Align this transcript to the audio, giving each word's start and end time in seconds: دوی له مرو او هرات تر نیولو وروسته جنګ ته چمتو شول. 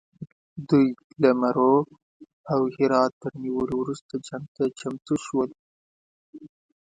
دوی 0.69 0.87
له 1.21 1.29
مرو 1.41 1.73
او 2.51 2.61
هرات 2.75 3.11
تر 3.21 3.31
نیولو 3.43 3.75
وروسته 3.79 4.13
جنګ 4.27 4.45
ته 4.55 4.63
چمتو 4.79 5.15
شول. 5.25 5.49